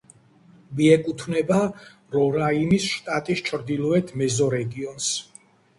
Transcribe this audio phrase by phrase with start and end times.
[0.79, 1.59] მიეკუთვნება
[2.17, 5.17] რორაიმის შტატის ჩრდილოეთ მეზორეგიონს.